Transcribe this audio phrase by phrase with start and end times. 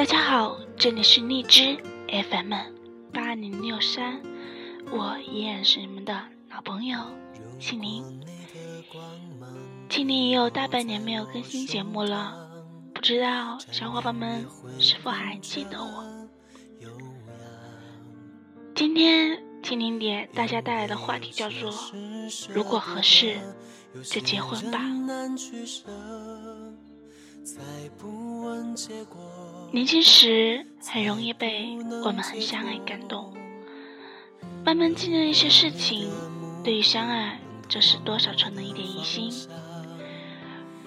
[0.00, 1.76] 大家好，这里是荔枝
[2.08, 2.54] FM
[3.12, 4.18] 八零六三，
[4.90, 6.98] 我依然是你们的老朋友
[7.60, 8.02] 青柠。
[9.90, 12.48] 青柠也有大半年没有更新节目了，
[12.94, 14.46] 不知道小伙伴们
[14.78, 16.28] 是否还记得我？
[18.74, 21.70] 今天青柠给大家带来的话题叫做
[22.48, 23.38] “如果合适，
[24.02, 24.80] 就结婚吧”。
[29.72, 33.32] 年轻时很容易被我们很相爱感动，
[34.64, 36.10] 慢慢经历一些事情，
[36.62, 39.32] 对于相爱，这是多少存了一点疑心。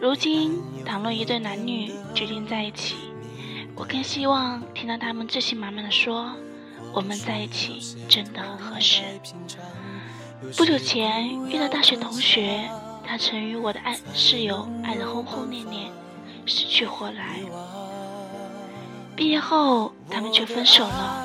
[0.00, 2.96] 如今，倘若一对男女决定在一起，
[3.74, 6.32] 我更希望听到他们自信满满的说
[6.94, 9.02] ：“我们在一起真的很合适。”
[10.56, 12.68] 不久前遇到大学同学，
[13.04, 15.90] 他曾与我的爱室友爱得轰轰烈烈，
[16.46, 17.40] 死去活来。
[19.16, 21.24] 毕业后，他们却分手了。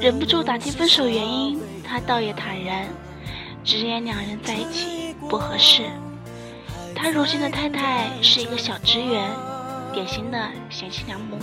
[0.00, 2.86] 忍不住打听分手原因，他倒也坦然，
[3.62, 5.84] 直言两人在一起不合适。
[6.94, 9.28] 他如今的太太是一个小职员，
[9.92, 10.38] 典型的
[10.70, 11.38] 贤妻良母。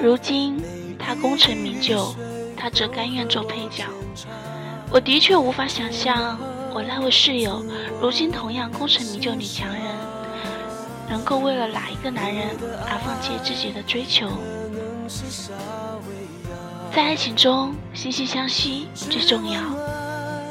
[0.00, 0.62] 如今
[0.98, 2.14] 他功成名就，
[2.56, 3.84] 他则甘愿做配角。
[4.90, 6.38] 我的确无法想象，
[6.72, 7.62] 我那位室友
[8.00, 9.82] 如今同样功成名就女强人。
[11.08, 12.48] 能够为了哪一个男人
[12.88, 14.28] 而放弃自己的追求？
[16.94, 19.60] 在爱情中，惺惺相惜最重要，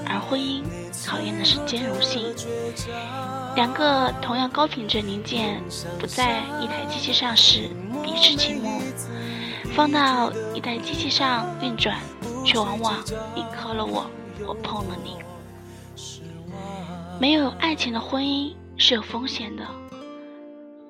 [0.08, 0.64] 而婚姻
[1.08, 2.34] 考验的是兼容性。
[3.56, 5.62] 两个同样高品质零件
[6.00, 7.70] 不在一台机器上时
[8.04, 8.82] 彼此倾慕，
[9.76, 11.98] 放到一台机器上运转，
[12.46, 12.96] 却往往
[13.36, 14.06] 你磕了我，
[14.46, 15.18] 我碰了你。
[17.20, 19.64] 没有爱情的婚姻是有风险的。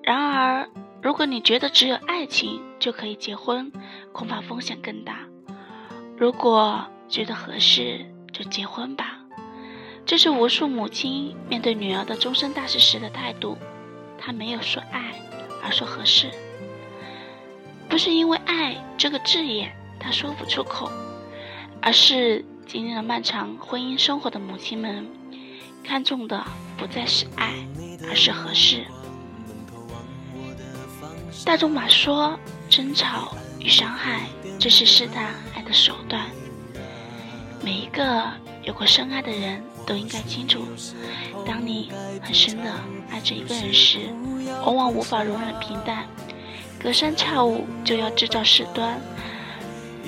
[0.03, 0.67] 然而，
[1.01, 3.71] 如果你觉得只有爱情就可以结婚，
[4.11, 5.19] 恐怕风险更大。
[6.17, 9.17] 如果觉得合适，就结婚吧。
[10.05, 13.57] 这是无数母亲面对女儿的终身大事时的态度。
[14.17, 15.13] 她没有说爱，
[15.63, 16.29] 而说合适。
[17.87, 20.91] 不是因为“爱”这个字眼她说不出口，
[21.81, 25.07] 而是经历了漫长婚姻生活的母亲们，
[25.81, 26.43] 看重的
[26.77, 27.53] 不再是爱，
[28.09, 28.85] 而是合适。
[31.45, 32.39] 大仲马说
[32.69, 34.21] ：“争吵与伤害，
[34.59, 36.25] 这是试探爱的手段。
[37.61, 38.23] 每一个
[38.63, 40.65] 有过深爱的人都应该清楚，
[41.45, 41.91] 当你
[42.21, 42.71] 很深的
[43.09, 43.99] 爱着一个人时，
[44.63, 46.05] 往往无法容忍平淡，
[46.81, 48.97] 隔三差五就要制造事端，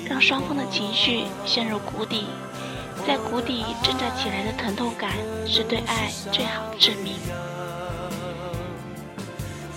[0.08, 2.24] 让双方的情绪陷入谷底，
[3.06, 5.12] 在谷底挣扎起来的疼痛感，
[5.46, 7.14] 是对爱最好的证明。”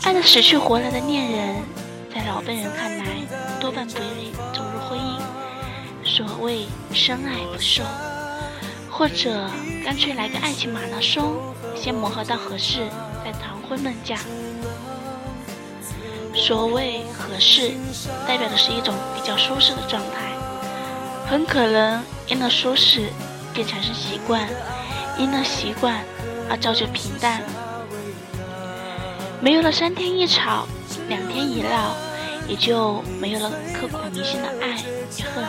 [0.09, 1.55] 爱得死去活来的恋人，
[2.11, 3.05] 在老辈人看来，
[3.61, 5.21] 多半不愿意走入婚姻。
[6.03, 7.83] 所谓深爱不寿，
[8.89, 9.47] 或者
[9.85, 11.35] 干脆来个爱情马拉松，
[11.75, 12.87] 先磨合到合适，
[13.23, 14.17] 再谈婚论嫁。
[16.33, 17.73] 所谓合适，
[18.27, 20.31] 代表的是一种比较舒适的状态，
[21.29, 23.09] 很可能因了舒适，
[23.53, 24.49] 便产生习惯，
[25.19, 26.03] 因了习惯
[26.49, 27.43] 而造就平淡。
[29.41, 30.67] 没有了三天一吵，
[31.07, 31.95] 两天一闹，
[32.47, 34.81] 也就没有了刻骨铭心的爱
[35.17, 35.43] 与恨。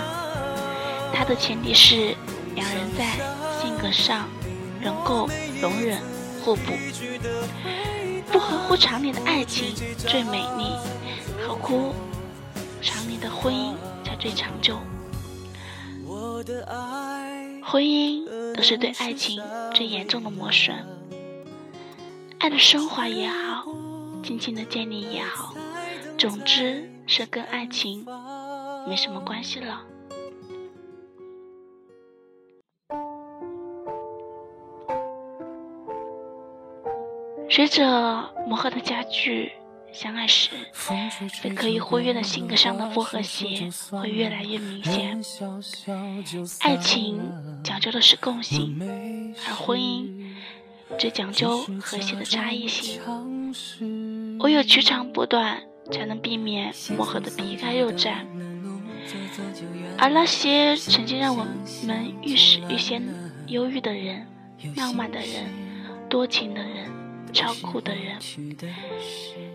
[1.12, 2.14] 它的前提是
[2.54, 3.18] 两人在
[3.60, 4.28] 性格上
[4.80, 5.28] 能够
[5.60, 5.98] 容忍
[6.42, 6.72] 互补。
[8.30, 10.72] 不合乎常理的爱情最美丽，
[11.44, 11.92] 合乎
[12.80, 13.74] 常理的婚姻
[14.04, 14.78] 才最长久。
[17.62, 18.24] 婚姻
[18.54, 19.42] 都是对爱情
[19.74, 20.76] 最严重的磨损。
[22.38, 23.49] 爱的升华也好。
[24.22, 25.54] 静静的建立也好，
[26.18, 28.06] 总之是跟爱情
[28.86, 29.82] 没什么关系了。
[37.48, 37.84] 随着
[38.46, 39.52] 磨合的加剧，
[39.92, 40.50] 相爱时
[41.42, 45.20] 被可以忽略的性格上的不和谐会越来越明显。
[46.60, 47.20] 爱情
[47.64, 48.78] 讲究的是共性，
[49.48, 50.32] 而婚姻
[50.96, 53.00] 只讲究和谐的差异性。
[54.40, 55.60] 唯有取长补短，
[55.90, 58.14] 才能避免磨合的皮开肉绽。
[59.98, 61.44] 而那些曾经让我
[61.86, 63.02] 们愈死愈先
[63.48, 64.26] 忧郁的人、
[64.76, 65.46] 浪漫的人、
[66.08, 66.90] 多情的人、
[67.32, 68.16] 超酷的人，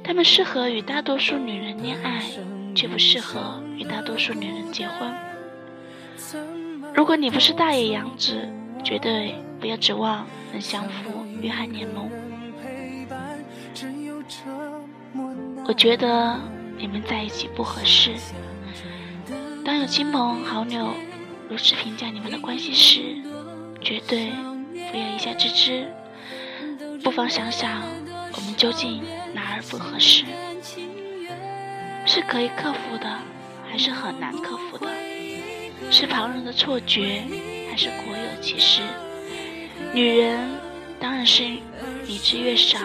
[0.03, 2.21] 他们适合与大多数女人恋爱，
[2.75, 5.13] 却不适合与大多数女人结婚。
[6.93, 8.47] 如果你不是大野洋子，
[8.83, 12.09] 绝对不要指望能相扶约翰联盟。
[15.67, 16.39] 我觉得
[16.77, 18.11] 你们在一起不合适。
[19.63, 20.93] 当有亲朋好友
[21.49, 23.15] 如此评价你们的关系时，
[23.81, 24.31] 绝对
[24.91, 25.87] 不要一笑置之，
[27.03, 27.81] 不妨想想
[28.33, 29.01] 我们究竟
[29.33, 30.23] 哪儿不合适，
[32.05, 33.19] 是可以克服的，
[33.67, 34.87] 还是很难克服的？
[35.89, 37.23] 是旁人的错觉，
[37.71, 38.81] 还是国有其事？
[39.93, 40.47] 女人
[40.99, 41.43] 当然是
[42.05, 42.77] 理智越少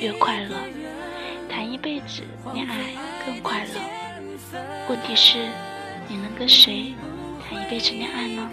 [0.00, 0.56] 越快乐，
[1.54, 2.22] 谈一辈子
[2.52, 3.80] 恋爱更快乐。
[4.88, 5.38] 问题是，
[6.08, 6.92] 你能跟谁
[7.48, 8.50] 谈一辈子恋爱呢？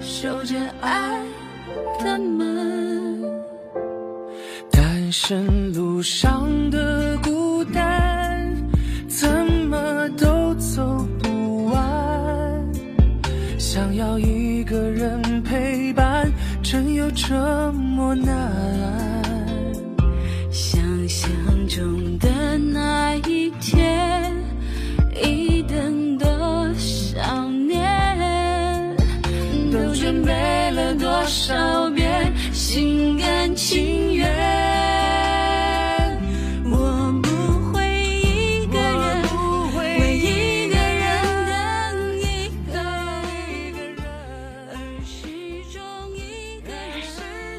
[0.00, 1.22] 守着爱
[2.02, 3.22] 的门，
[4.70, 6.87] 单身路上的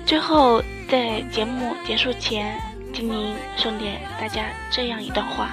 [0.09, 0.59] 最后，
[0.89, 2.59] 在节目结束前，
[2.91, 5.51] 精灵送给大家这样一段话：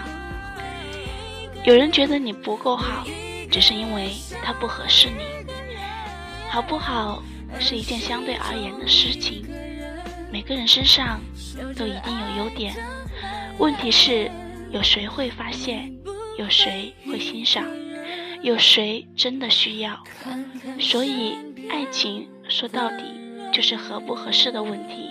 [1.66, 3.06] 有人觉得你不够好，
[3.50, 4.12] 只是因为
[4.42, 5.22] 他不合适你。
[6.48, 7.22] 好不好
[7.60, 9.46] 是一件相对而言的事情，
[10.32, 11.20] 每个人身上
[11.76, 12.74] 都一定有优点。
[13.58, 14.30] 问题是，
[14.70, 15.92] 有谁会发现？
[16.38, 17.66] 有谁会欣赏？
[18.40, 20.02] 有谁真的需要？
[20.80, 21.34] 所以，
[21.68, 23.04] 爱情说到底
[23.52, 25.10] 就是合不合适的问题。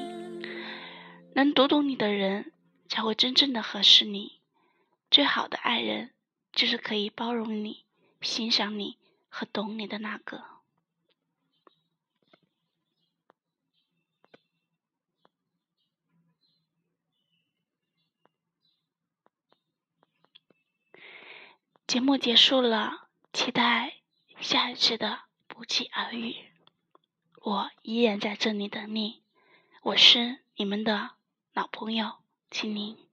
[1.34, 2.54] 能读懂你的人，
[2.88, 4.42] 才会真正的合适你。
[5.12, 6.14] 最好的爱人，
[6.52, 7.86] 就是可以包容你、
[8.22, 8.98] 欣赏你
[9.30, 10.44] 和懂你的那个。
[21.88, 23.98] 节目结束了，期待
[24.40, 26.55] 下一次的不期而遇。
[27.46, 29.22] 我依然在这里等你，
[29.84, 31.12] 我是你们的
[31.54, 32.14] 老朋友
[32.50, 33.05] 青柠。